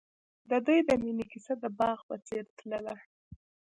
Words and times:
د 0.49 0.51
دوی 0.65 0.79
د 0.87 0.89
مینې 1.01 1.25
کیسه 1.31 1.53
د 1.63 1.65
باغ 1.79 1.97
په 2.09 2.15
څېر 2.27 2.43
تلله. 2.57 2.95